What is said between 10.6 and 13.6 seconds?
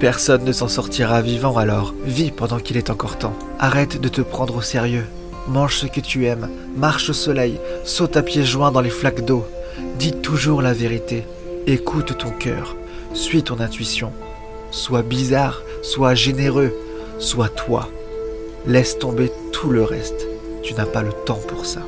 la vérité. Écoute ton cœur. Suis ton